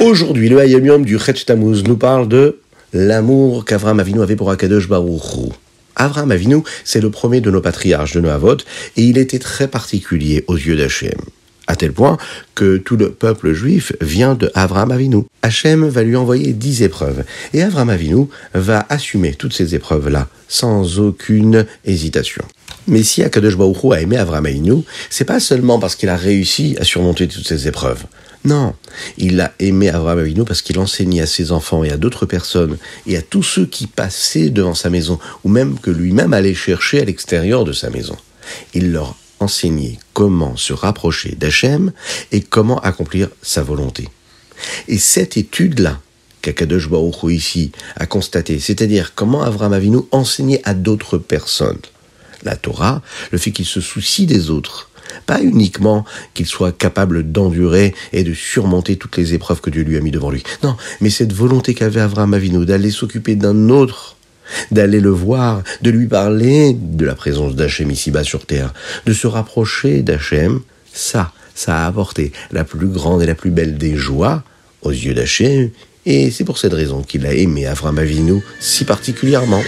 Aujourd'hui, 0.00 0.48
le 0.48 0.58
Hayamium 0.58 1.04
du 1.04 1.16
Tammuz 1.46 1.82
nous 1.84 1.96
parle 1.96 2.28
de 2.28 2.58
l'amour 2.92 3.64
qu'Avram 3.64 4.00
Avinu 4.00 4.22
avait 4.22 4.36
pour 4.36 4.50
Akadosh 4.50 4.88
Baruch 4.88 5.52
Avram 5.96 6.30
Avinu, 6.30 6.62
c'est 6.84 7.00
le 7.00 7.10
premier 7.10 7.40
de 7.40 7.50
nos 7.50 7.60
patriarches 7.60 8.14
de 8.14 8.20
Noavot, 8.20 8.58
et 8.96 9.02
il 9.02 9.16
était 9.16 9.38
très 9.38 9.68
particulier 9.68 10.44
aux 10.48 10.56
yeux 10.56 10.76
d'Hachem. 10.76 11.18
À 11.66 11.76
tel 11.76 11.92
point 11.92 12.18
que 12.54 12.76
tout 12.76 12.96
le 12.96 13.10
peuple 13.10 13.52
juif 13.52 13.92
vient 14.00 14.34
de 14.34 14.50
Avram 14.54 14.90
Avinu. 14.90 15.24
Hachem 15.42 15.88
va 15.88 16.02
lui 16.02 16.16
envoyer 16.16 16.52
dix 16.52 16.82
épreuves, 16.82 17.24
et 17.52 17.62
Avram 17.62 17.88
Avinu 17.90 18.26
va 18.52 18.86
assumer 18.88 19.34
toutes 19.34 19.54
ces 19.54 19.74
épreuves-là, 19.74 20.28
sans 20.48 21.00
aucune 21.00 21.66
hésitation. 21.84 22.44
Mais 22.86 23.02
si 23.02 23.22
Akadosh 23.22 23.56
Baruch 23.56 23.92
a 23.92 24.00
aimé 24.00 24.18
Avram 24.18 24.44
Avinu, 24.44 24.82
c'est 25.08 25.24
pas 25.24 25.40
seulement 25.40 25.78
parce 25.78 25.96
qu'il 25.96 26.10
a 26.10 26.16
réussi 26.16 26.76
à 26.78 26.84
surmonter 26.84 27.28
toutes 27.28 27.46
ces 27.46 27.66
épreuves. 27.66 28.04
Non, 28.44 28.74
il 29.16 29.40
a 29.40 29.54
aimé 29.58 29.88
Abraham 29.88 30.18
Avinu 30.18 30.44
parce 30.44 30.60
qu'il 30.60 30.78
enseignait 30.78 31.22
à 31.22 31.26
ses 31.26 31.50
enfants 31.50 31.82
et 31.82 31.90
à 31.90 31.96
d'autres 31.96 32.26
personnes 32.26 32.76
et 33.06 33.16
à 33.16 33.22
tous 33.22 33.42
ceux 33.42 33.64
qui 33.64 33.86
passaient 33.86 34.50
devant 34.50 34.74
sa 34.74 34.90
maison 34.90 35.18
ou 35.44 35.48
même 35.48 35.78
que 35.78 35.90
lui-même 35.90 36.34
allait 36.34 36.54
chercher 36.54 37.00
à 37.00 37.04
l'extérieur 37.04 37.64
de 37.64 37.72
sa 37.72 37.88
maison. 37.88 38.16
Il 38.74 38.92
leur 38.92 39.16
enseignait 39.44 39.98
comment 40.12 40.56
se 40.56 40.72
rapprocher 40.72 41.36
d'Hachem 41.36 41.92
et 42.32 42.40
comment 42.40 42.80
accomplir 42.80 43.28
sa 43.42 43.62
volonté. 43.62 44.08
Et 44.88 44.98
cette 44.98 45.36
étude-là, 45.36 46.00
qu'Akadosh 46.42 46.88
Baruch 46.88 47.24
ici 47.24 47.72
a 47.96 48.06
constaté, 48.06 48.58
c'est-à-dire 48.58 49.14
comment 49.14 49.42
Abraham 49.42 49.72
Avinu 49.72 49.98
enseignait 50.12 50.60
à 50.64 50.74
d'autres 50.74 51.18
personnes, 51.18 51.78
la 52.42 52.56
Torah, 52.56 53.02
le 53.30 53.38
fait 53.38 53.50
qu'il 53.52 53.66
se 53.66 53.80
soucie 53.80 54.26
des 54.26 54.50
autres, 54.50 54.90
pas 55.26 55.40
uniquement 55.40 56.04
qu'il 56.34 56.46
soit 56.46 56.76
capable 56.76 57.30
d'endurer 57.30 57.94
et 58.12 58.24
de 58.24 58.34
surmonter 58.34 58.96
toutes 58.96 59.16
les 59.16 59.34
épreuves 59.34 59.60
que 59.60 59.70
Dieu 59.70 59.82
lui 59.82 59.96
a 59.96 60.00
mis 60.00 60.10
devant 60.10 60.30
lui. 60.30 60.42
Non, 60.62 60.76
mais 61.00 61.10
cette 61.10 61.32
volonté 61.32 61.74
qu'avait 61.74 62.00
Avraham 62.00 62.34
Avinu 62.34 62.64
d'aller 62.64 62.90
s'occuper 62.90 63.36
d'un 63.36 63.68
autre, 63.68 64.16
d'aller 64.70 65.00
le 65.00 65.10
voir, 65.10 65.62
de 65.82 65.90
lui 65.90 66.06
parler 66.06 66.76
de 66.78 67.04
la 67.04 67.14
présence 67.14 67.54
d'Hachem 67.54 67.90
ici-bas 67.90 68.24
sur 68.24 68.46
terre, 68.46 68.72
de 69.06 69.12
se 69.12 69.26
rapprocher 69.26 70.02
d'Hachem, 70.02 70.60
ça, 70.92 71.32
ça 71.54 71.84
a 71.84 71.86
apporté 71.86 72.32
la 72.52 72.64
plus 72.64 72.88
grande 72.88 73.22
et 73.22 73.26
la 73.26 73.34
plus 73.34 73.50
belle 73.50 73.76
des 73.76 73.96
joies 73.96 74.42
aux 74.82 74.90
yeux 74.90 75.14
d'Hachem, 75.14 75.70
et 76.06 76.30
c'est 76.30 76.44
pour 76.44 76.58
cette 76.58 76.74
raison 76.74 77.02
qu'il 77.02 77.24
a 77.26 77.32
aimé 77.32 77.66
Avraham 77.66 77.98
Avinu 77.98 78.42
si 78.60 78.84
particulièrement. 78.84 79.62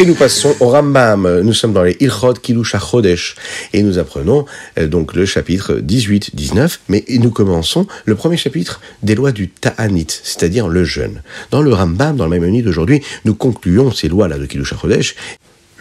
Et 0.00 0.06
nous 0.06 0.14
passons 0.14 0.56
au 0.60 0.70
Rambam. 0.70 1.42
Nous 1.42 1.52
sommes 1.52 1.74
dans 1.74 1.82
les 1.82 1.94
Ilchot 2.00 2.32
Kilush 2.32 2.74
Chodesh. 2.78 3.36
Et 3.74 3.82
nous 3.82 3.98
apprenons 3.98 4.46
euh, 4.78 4.88
donc 4.88 5.12
le 5.12 5.26
chapitre 5.26 5.74
18, 5.74 6.34
19. 6.34 6.80
Mais 6.88 7.04
nous 7.18 7.30
commençons 7.30 7.86
le 8.06 8.14
premier 8.14 8.38
chapitre 8.38 8.80
des 9.02 9.14
lois 9.14 9.30
du 9.30 9.50
Ta'anit, 9.50 10.06
c'est-à-dire 10.08 10.68
le 10.68 10.84
jeûne. 10.84 11.20
Dans 11.50 11.60
le 11.60 11.74
Rambam, 11.74 12.16
dans 12.16 12.26
le 12.26 12.40
même 12.40 12.62
d'aujourd'hui, 12.62 13.02
nous 13.26 13.34
concluons 13.34 13.92
ces 13.92 14.08
lois-là 14.08 14.38
de 14.38 14.46
Kilush 14.46 14.72
Chodesh. 14.74 15.16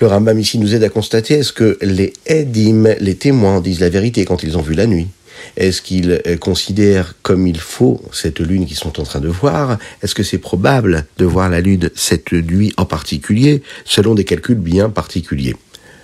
Le 0.02 0.08
Rambam 0.08 0.38
ici 0.38 0.60
nous 0.60 0.76
aide 0.76 0.84
à 0.84 0.90
constater 0.90 1.36
est-ce 1.36 1.54
que 1.54 1.78
les 1.82 2.12
Edim, 2.28 2.96
les 3.00 3.16
témoins, 3.16 3.62
disent 3.62 3.80
la 3.80 3.90
vérité 3.90 4.26
quand 4.26 4.44
ils 4.44 4.58
ont 4.58 4.62
vu 4.62 4.74
la 4.74 4.86
nuit? 4.86 5.08
Est-ce 5.58 5.82
qu'ils 5.82 6.22
euh, 6.26 6.38
considèrent 6.38 7.16
comme 7.22 7.48
il 7.48 7.60
faut 7.60 8.02
cette 8.12 8.40
lune 8.40 8.66
qu'ils 8.66 8.78
sont 8.78 9.00
en 9.00 9.04
train 9.04 9.20
de 9.20 9.28
voir? 9.28 9.78
Est-ce 10.02 10.16
que 10.16 10.24
c'est 10.24 10.38
probable 10.38 11.06
de 11.18 11.26
voir 11.26 11.50
la 11.50 11.62
lune 11.62 11.90
cette 11.96 12.32
nuit 12.32 12.74
en 12.78 12.86
particulier, 12.86 13.62
selon 13.86 14.16
des 14.16 14.26
calculs 14.26 14.56
bien 14.56 14.90
particuliers? 14.90 15.56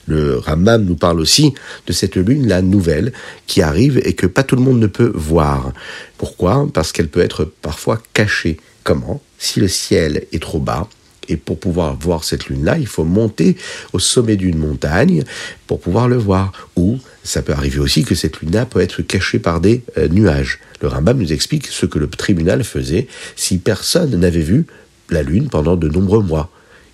Le 0.07 0.37
Rambam 0.37 0.85
nous 0.85 0.95
parle 0.95 1.19
aussi 1.19 1.53
de 1.87 1.93
cette 1.93 2.15
lune, 2.15 2.47
la 2.47 2.61
nouvelle, 2.61 3.11
qui 3.47 3.61
arrive 3.61 3.99
et 4.05 4.13
que 4.13 4.27
pas 4.27 4.43
tout 4.43 4.55
le 4.55 4.61
monde 4.61 4.79
ne 4.79 4.87
peut 4.87 5.11
voir. 5.15 5.73
Pourquoi? 6.17 6.67
Parce 6.73 6.91
qu'elle 6.91 7.07
peut 7.07 7.21
être 7.21 7.45
parfois 7.45 8.01
cachée. 8.13 8.57
Comment? 8.83 9.21
Si 9.39 9.59
le 9.59 9.67
ciel 9.67 10.27
est 10.31 10.41
trop 10.41 10.59
bas, 10.59 10.87
et 11.29 11.37
pour 11.37 11.59
pouvoir 11.59 11.95
voir 11.95 12.23
cette 12.23 12.47
lune-là, 12.47 12.77
il 12.77 12.87
faut 12.87 13.03
monter 13.03 13.57
au 13.93 13.99
sommet 13.99 14.35
d'une 14.35 14.57
montagne 14.57 15.23
pour 15.67 15.79
pouvoir 15.79 16.07
le 16.07 16.17
voir. 16.17 16.51
Ou 16.75 16.99
ça 17.23 17.41
peut 17.41 17.53
arriver 17.53 17.79
aussi 17.79 18.03
que 18.03 18.15
cette 18.15 18.41
lune-là 18.41 18.65
peut 18.65 18.81
être 18.81 19.01
cachée 19.01 19.39
par 19.39 19.61
des 19.61 19.83
euh, 19.97 20.07
nuages. 20.07 20.59
Le 20.81 20.87
Rambam 20.87 21.17
nous 21.17 21.33
explique 21.33 21.67
ce 21.67 21.85
que 21.85 21.99
le 21.99 22.07
tribunal 22.07 22.63
faisait 22.63 23.07
si 23.35 23.57
personne 23.57 24.15
n'avait 24.15 24.41
vu 24.41 24.65
la 25.09 25.23
lune 25.23 25.49
pendant 25.49 25.75
de 25.75 25.87
nombreux 25.87 26.23
mois. 26.23 26.49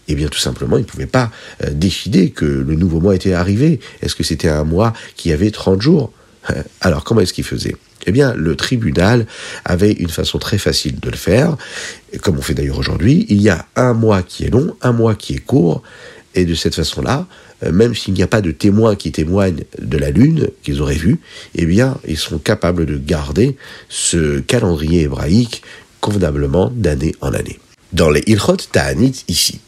Eh 0.08 0.16
bien, 0.16 0.28
tout 0.28 0.40
simplement, 0.40 0.78
il 0.78 0.82
ne 0.82 0.86
pouvait 0.86 1.06
pas 1.06 1.32
euh, 1.64 1.70
décider 1.72 2.32
que 2.32 2.46
le 2.46 2.76
nouveau 2.76 3.00
mois 3.00 3.16
était 3.16 3.34
arrivé. 3.34 3.80
Est-ce 4.02 4.16
que 4.16 4.24
c'était 4.24 4.50
un 4.50 4.64
mois 4.64 4.94
qui 5.16 5.32
avait 5.32 5.52
30 5.52 5.82
jours? 5.82 6.12
Alors, 6.82 7.04
comment 7.04 7.22
est-ce 7.22 7.34
qu'il 7.34 7.44
faisait? 7.44 7.76
Eh 8.05 8.12
bien, 8.12 8.34
le 8.34 8.55
tribunal 8.55 9.25
avait 9.65 9.91
une 9.91 10.10
façon 10.10 10.39
très 10.39 10.58
facile 10.58 11.00
de 11.00 11.10
le 11.10 11.17
faire, 11.17 11.55
comme 12.22 12.38
on 12.38 12.41
fait 12.41 12.53
d'ailleurs 12.53 12.77
aujourd'hui. 12.77 13.25
Il 13.29 13.41
y 13.41 13.50
a 13.50 13.65
un 13.75 13.93
mois 13.93 14.24
qui 14.24 14.46
est 14.46 14.50
long, 14.50 14.75
un 14.81 14.91
mois 14.91 15.15
qui 15.15 15.36
est 15.36 15.39
court, 15.46 15.81
et 16.34 16.46
de 16.46 16.55
cette 16.55 16.75
façon-là, 16.75 17.27
euh, 17.63 17.72
même 17.72 17.93
s'il 17.96 18.13
n'y 18.13 18.24
a 18.24 18.27
pas 18.27 18.41
de 18.41 18.51
témoins 18.51 18.96
qui 18.96 19.12
témoignent 19.12 19.63
de 19.79 19.98
la 19.98 20.12
lune 20.12 20.50
qu'ils 20.63 20.81
auraient 20.81 20.96
vue, 20.96 21.20
eh 21.55 21.65
bien, 21.65 21.98
ils 22.08 22.17
sont 22.17 22.38
capables 22.38 22.86
de 22.86 22.98
garder 22.98 23.58
ce 23.89 24.39
calendrier 24.39 25.01
hébraïque 25.01 25.62
convenablement 26.00 26.72
d'année 26.74 27.15
en 27.22 27.34
année. 27.34 27.60
Dans 27.93 28.10
les 28.10 28.24
Ilchot 28.27 28.58
Ta'anit 28.72 29.25
ici, 29.27 29.60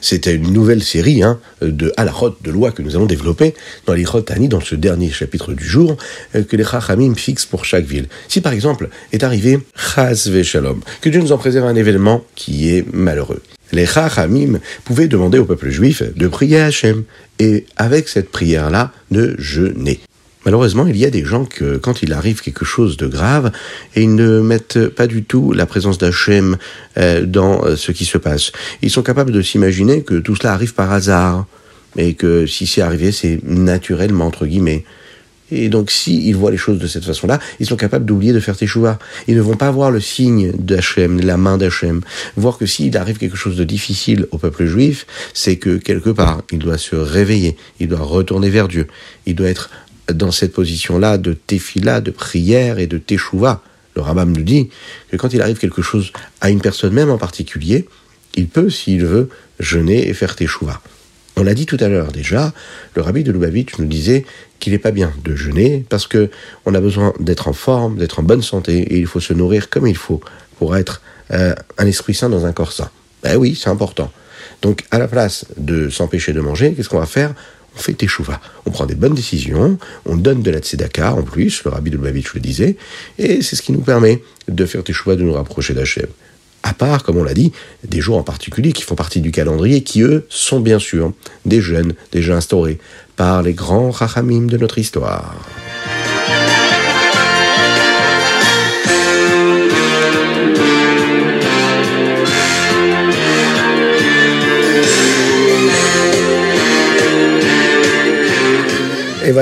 c'était 0.00 0.34
une 0.34 0.52
nouvelle 0.52 0.82
série 0.82 1.22
hein, 1.22 1.38
de 1.60 1.92
halachot, 1.96 2.36
de 2.42 2.50
lois 2.50 2.72
que 2.72 2.82
nous 2.82 2.96
allons 2.96 3.06
développer 3.06 3.54
dans 3.86 3.94
l'Ichot 3.94 4.22
Tani, 4.22 4.48
dans 4.48 4.60
ce 4.60 4.74
dernier 4.74 5.10
chapitre 5.10 5.52
du 5.52 5.64
jour, 5.64 5.96
euh, 6.34 6.42
que 6.42 6.56
les 6.56 6.64
Chachamim 6.64 7.14
fixent 7.14 7.46
pour 7.46 7.64
chaque 7.64 7.84
ville. 7.84 8.08
Si 8.28 8.40
par 8.40 8.52
exemple 8.52 8.88
est 9.12 9.22
arrivé 9.22 9.60
Chaz 9.76 10.30
Shalom, 10.42 10.80
que 11.00 11.08
Dieu 11.08 11.20
nous 11.20 11.32
en 11.32 11.38
préserve 11.38 11.66
un 11.66 11.76
événement 11.76 12.24
qui 12.34 12.70
est 12.70 12.84
malheureux. 12.92 13.42
Les 13.72 13.86
Chachamim 13.86 14.58
pouvaient 14.84 15.08
demander 15.08 15.38
au 15.38 15.46
peuple 15.46 15.70
juif 15.70 16.02
de 16.14 16.28
prier 16.28 16.60
à 16.60 16.66
Hachem, 16.66 17.04
et 17.38 17.64
avec 17.76 18.08
cette 18.08 18.30
prière-là, 18.30 18.92
de 19.10 19.34
jeûner. 19.38 20.00
Malheureusement, 20.44 20.86
il 20.86 20.96
y 20.96 21.04
a 21.04 21.10
des 21.10 21.24
gens 21.24 21.44
que, 21.44 21.76
quand 21.76 22.02
il 22.02 22.12
arrive 22.12 22.40
quelque 22.40 22.64
chose 22.64 22.96
de 22.96 23.06
grave, 23.06 23.52
et 23.94 24.02
ils 24.02 24.14
ne 24.14 24.40
mettent 24.40 24.88
pas 24.88 25.06
du 25.06 25.22
tout 25.24 25.52
la 25.52 25.66
présence 25.66 25.98
d'Hachem 25.98 26.56
euh, 26.98 27.24
dans 27.24 27.64
euh, 27.64 27.76
ce 27.76 27.92
qui 27.92 28.04
se 28.04 28.18
passe. 28.18 28.52
Ils 28.82 28.90
sont 28.90 29.02
capables 29.02 29.32
de 29.32 29.42
s'imaginer 29.42 30.02
que 30.02 30.14
tout 30.14 30.34
cela 30.36 30.52
arrive 30.52 30.74
par 30.74 30.92
hasard. 30.92 31.46
et 31.96 32.14
que 32.14 32.46
si 32.46 32.66
c'est 32.66 32.80
arrivé, 32.80 33.12
c'est 33.12 33.40
naturellement, 33.44 34.26
entre 34.26 34.46
guillemets. 34.46 34.84
Et 35.52 35.68
donc, 35.68 35.90
s'ils 35.90 36.26
ils 36.26 36.34
voient 36.34 36.50
les 36.50 36.56
choses 36.56 36.78
de 36.78 36.86
cette 36.86 37.04
façon-là, 37.04 37.38
ils 37.60 37.66
sont 37.66 37.76
capables 37.76 38.06
d'oublier 38.06 38.32
de 38.32 38.40
faire 38.40 38.56
teshuva. 38.56 38.98
Ils 39.28 39.36
ne 39.36 39.42
vont 39.42 39.56
pas 39.56 39.70
voir 39.70 39.90
le 39.90 40.00
signe 40.00 40.52
d'Hachem, 40.52 41.20
la 41.20 41.36
main 41.36 41.58
d'Hachem. 41.58 42.00
Voir 42.36 42.56
que 42.56 42.64
s'il 42.64 42.96
arrive 42.96 43.18
quelque 43.18 43.36
chose 43.36 43.56
de 43.56 43.64
difficile 43.64 44.26
au 44.30 44.38
peuple 44.38 44.64
juif, 44.64 45.06
c'est 45.34 45.56
que 45.56 45.76
quelque 45.76 46.08
part, 46.08 46.42
il 46.50 46.58
doit 46.58 46.78
se 46.78 46.96
réveiller, 46.96 47.56
il 47.80 47.88
doit 47.88 48.00
retourner 48.00 48.48
vers 48.48 48.66
Dieu. 48.66 48.86
Il 49.26 49.34
doit 49.34 49.48
être 49.48 49.68
dans 50.12 50.30
cette 50.30 50.52
position-là 50.52 51.18
de 51.18 51.32
tefila, 51.32 52.00
de 52.00 52.10
prière 52.10 52.78
et 52.78 52.86
de 52.86 52.98
teshuva. 52.98 53.62
Le 53.94 54.02
Rambam 54.02 54.32
nous 54.32 54.42
dit 54.42 54.70
que 55.10 55.16
quand 55.16 55.32
il 55.32 55.42
arrive 55.42 55.58
quelque 55.58 55.82
chose 55.82 56.12
à 56.40 56.50
une 56.50 56.60
personne 56.60 56.92
même 56.92 57.10
en 57.10 57.18
particulier, 57.18 57.86
il 58.34 58.48
peut, 58.48 58.70
s'il 58.70 59.04
veut, 59.04 59.28
jeûner 59.58 60.08
et 60.08 60.14
faire 60.14 60.34
teshuva. 60.34 60.80
On 61.36 61.42
l'a 61.42 61.54
dit 61.54 61.66
tout 61.66 61.78
à 61.80 61.88
l'heure 61.88 62.12
déjà, 62.12 62.52
le 62.94 63.02
rabbi 63.02 63.24
de 63.24 63.32
Lubavitch 63.32 63.78
nous 63.78 63.86
disait 63.86 64.24
qu'il 64.58 64.72
n'est 64.72 64.78
pas 64.78 64.90
bien 64.90 65.12
de 65.24 65.34
jeûner 65.34 65.84
parce 65.88 66.06
que 66.06 66.30
on 66.66 66.74
a 66.74 66.80
besoin 66.80 67.14
d'être 67.20 67.48
en 67.48 67.52
forme, 67.52 67.96
d'être 67.96 68.20
en 68.20 68.22
bonne 68.22 68.42
santé 68.42 68.78
et 68.78 68.98
il 68.98 69.06
faut 69.06 69.20
se 69.20 69.32
nourrir 69.32 69.70
comme 69.70 69.86
il 69.86 69.96
faut 69.96 70.20
pour 70.58 70.76
être 70.76 71.00
euh, 71.32 71.54
un 71.78 71.86
esprit 71.86 72.14
sain 72.14 72.28
dans 72.28 72.44
un 72.44 72.52
corps 72.52 72.72
sain. 72.72 72.90
Ben 73.22 73.36
oui, 73.36 73.58
c'est 73.60 73.70
important. 73.70 74.12
Donc 74.60 74.84
à 74.90 74.98
la 74.98 75.08
place 75.08 75.46
de 75.56 75.88
s'empêcher 75.88 76.32
de 76.32 76.40
manger, 76.40 76.74
qu'est-ce 76.74 76.88
qu'on 76.88 76.98
va 76.98 77.06
faire? 77.06 77.34
On 77.76 77.78
fait 77.78 77.94
teshuva. 77.94 78.40
On 78.66 78.70
prend 78.70 78.86
des 78.86 78.94
bonnes 78.94 79.14
décisions, 79.14 79.78
on 80.06 80.16
donne 80.16 80.42
de 80.42 80.50
la 80.50 80.58
tzedaka 80.58 81.14
en 81.14 81.22
plus, 81.22 81.64
le 81.64 81.70
rabbi 81.70 81.90
de 81.90 81.96
Lubavitch 81.96 82.34
le 82.34 82.40
disait, 82.40 82.76
et 83.18 83.42
c'est 83.42 83.56
ce 83.56 83.62
qui 83.62 83.72
nous 83.72 83.80
permet 83.80 84.22
de 84.48 84.66
faire 84.66 84.84
teshuva, 84.84 85.16
de 85.16 85.22
nous 85.22 85.32
rapprocher 85.32 85.74
d'Hachem 85.74 86.06
à 86.62 86.74
part, 86.74 87.02
comme 87.02 87.16
on 87.16 87.24
l'a 87.24 87.34
dit, 87.34 87.52
des 87.84 88.00
jours 88.00 88.18
en 88.18 88.22
particulier 88.22 88.72
qui 88.72 88.82
font 88.82 88.94
partie 88.94 89.20
du 89.20 89.30
calendrier, 89.30 89.82
qui 89.82 90.02
eux 90.02 90.26
sont 90.28 90.60
bien 90.60 90.78
sûr 90.78 91.12
des 91.44 91.60
jeûnes 91.60 91.94
déjà 92.12 92.36
instaurés 92.36 92.78
par 93.16 93.42
les 93.42 93.52
grands 93.52 93.90
rachamim 93.90 94.46
de 94.46 94.56
notre 94.56 94.78
histoire. 94.78 95.34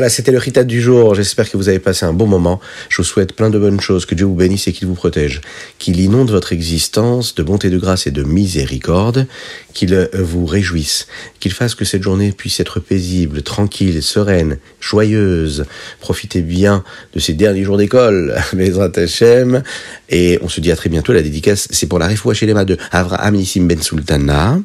Voilà, 0.00 0.08
c'était 0.08 0.32
le 0.32 0.38
Ritat 0.38 0.64
du 0.64 0.80
jour. 0.80 1.14
J'espère 1.14 1.50
que 1.50 1.58
vous 1.58 1.68
avez 1.68 1.78
passé 1.78 2.06
un 2.06 2.14
bon 2.14 2.26
moment. 2.26 2.58
Je 2.88 2.96
vous 2.96 3.04
souhaite 3.04 3.34
plein 3.34 3.50
de 3.50 3.58
bonnes 3.58 3.82
choses, 3.82 4.06
que 4.06 4.14
Dieu 4.14 4.24
vous 4.24 4.34
bénisse 4.34 4.66
et 4.66 4.72
qu'il 4.72 4.88
vous 4.88 4.94
protège, 4.94 5.42
qu'il 5.78 6.00
inonde 6.00 6.30
votre 6.30 6.54
existence 6.54 7.34
de 7.34 7.42
bonté, 7.42 7.68
de 7.68 7.76
grâce 7.76 8.06
et 8.06 8.10
de 8.10 8.22
miséricorde, 8.22 9.26
qu'il 9.74 10.08
vous 10.14 10.46
réjouisse, 10.46 11.06
qu'il 11.38 11.52
fasse 11.52 11.74
que 11.74 11.84
cette 11.84 12.02
journée 12.02 12.32
puisse 12.32 12.60
être 12.60 12.80
paisible, 12.80 13.42
tranquille, 13.42 14.02
sereine, 14.02 14.56
joyeuse. 14.80 15.66
Profitez 16.00 16.40
bien 16.40 16.82
de 17.12 17.20
ces 17.20 17.34
derniers 17.34 17.64
jours 17.64 17.76
d'école, 17.76 18.40
Bezrat 18.54 18.92
Hashem. 18.96 19.62
Et 20.08 20.38
on 20.40 20.48
se 20.48 20.62
dit 20.62 20.72
à 20.72 20.76
très 20.76 20.88
bientôt. 20.88 21.12
La 21.12 21.20
dédicace, 21.20 21.68
c'est 21.72 21.88
pour 21.88 21.98
la 21.98 22.08
Refoua 22.08 22.32
chez 22.32 22.46
les 22.46 22.54
de 22.64 22.78
Avraham 22.90 23.34
Nissim 23.34 23.66
Ben 23.66 23.82
Sultana. 23.82 24.58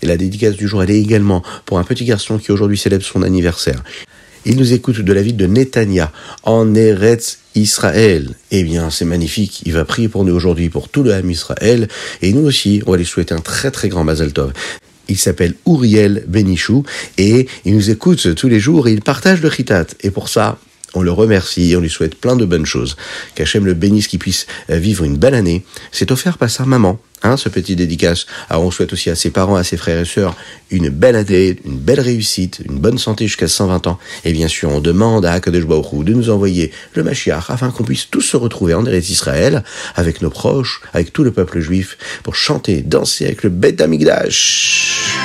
Et 0.00 0.06
la 0.06 0.16
dédicace 0.16 0.56
du 0.56 0.66
jour, 0.66 0.82
elle 0.82 0.90
est 0.90 1.00
également 1.00 1.42
pour 1.66 1.78
un 1.78 1.84
petit 1.84 2.06
garçon 2.06 2.38
qui 2.38 2.50
aujourd'hui 2.50 2.78
célèbre 2.78 3.04
son 3.04 3.22
anniversaire. 3.22 3.82
Il 4.46 4.56
nous 4.56 4.72
écoute 4.72 5.00
de 5.00 5.12
la 5.12 5.20
ville 5.20 5.36
de 5.36 5.46
Netanya, 5.46 6.10
en 6.44 6.74
Eretz 6.74 7.40
Israël. 7.54 8.30
Eh 8.50 8.64
bien, 8.64 8.88
c'est 8.88 9.04
magnifique. 9.04 9.60
Il 9.66 9.74
va 9.74 9.84
prier 9.84 10.08
pour 10.08 10.24
nous 10.24 10.34
aujourd'hui, 10.34 10.70
pour 10.70 10.88
tout 10.88 11.02
le 11.02 11.12
Ham 11.12 11.30
Israël. 11.30 11.88
Et 12.22 12.32
nous 12.32 12.46
aussi, 12.46 12.82
on 12.86 12.92
va 12.92 12.96
lui 12.96 13.04
souhaiter 13.04 13.34
un 13.34 13.40
très 13.40 13.70
très 13.70 13.90
grand 13.90 14.02
Mazal 14.02 14.32
Tov. 14.32 14.52
Il 15.08 15.18
s'appelle 15.18 15.54
Uriel 15.66 16.24
Benichou 16.26 16.84
et 17.18 17.48
il 17.66 17.74
nous 17.74 17.90
écoute 17.90 18.34
tous 18.34 18.48
les 18.48 18.60
jours 18.60 18.88
et 18.88 18.92
il 18.92 19.02
partage 19.02 19.42
le 19.42 19.50
chitat. 19.50 19.86
Et 20.02 20.10
pour 20.10 20.30
ça, 20.30 20.58
on 20.94 21.02
le 21.02 21.12
remercie 21.12 21.72
et 21.72 21.76
on 21.76 21.80
lui 21.80 21.90
souhaite 21.90 22.14
plein 22.14 22.36
de 22.36 22.46
bonnes 22.46 22.64
choses. 22.64 22.96
Qu'Hachem 23.34 23.66
le 23.66 23.74
bénisse, 23.74 24.08
qu'il 24.08 24.20
puisse 24.20 24.46
vivre 24.68 25.04
une 25.04 25.16
belle 25.16 25.34
année. 25.34 25.64
C'est 25.92 26.12
offert 26.12 26.38
par 26.38 26.48
sa 26.48 26.64
maman, 26.64 26.98
hein, 27.22 27.36
ce 27.36 27.48
petit 27.48 27.76
dédicace. 27.76 28.26
Alors 28.48 28.64
on 28.64 28.70
souhaite 28.70 28.92
aussi 28.92 29.10
à 29.10 29.14
ses 29.14 29.30
parents, 29.30 29.56
à 29.56 29.64
ses 29.64 29.76
frères 29.76 30.00
et 30.00 30.04
sœurs 30.04 30.36
une 30.70 30.88
belle 30.88 31.16
année, 31.16 31.56
une 31.64 31.78
belle 31.78 32.00
réussite, 32.00 32.62
une 32.68 32.78
bonne 32.78 32.98
santé 32.98 33.26
jusqu'à 33.26 33.48
120 33.48 33.86
ans. 33.88 33.98
Et 34.24 34.32
bien 34.32 34.48
sûr, 34.48 34.70
on 34.70 34.80
demande 34.80 35.26
à 35.26 35.32
Akadosh 35.32 35.66
Baruch 35.66 36.04
de 36.04 36.12
nous 36.12 36.30
envoyer 36.30 36.72
le 36.94 37.02
Mashiach 37.02 37.50
afin 37.50 37.70
qu'on 37.70 37.84
puisse 37.84 38.08
tous 38.10 38.22
se 38.22 38.36
retrouver 38.36 38.74
en 38.74 38.86
Eretz 38.86 39.10
Israël 39.10 39.64
avec 39.96 40.22
nos 40.22 40.30
proches, 40.30 40.80
avec 40.92 41.12
tout 41.12 41.24
le 41.24 41.32
peuple 41.32 41.60
juif 41.60 41.98
pour 42.22 42.36
chanter, 42.36 42.82
danser 42.82 43.26
avec 43.26 43.42
le 43.42 43.50
Beth 43.50 43.80
Amigdash. 43.80 45.16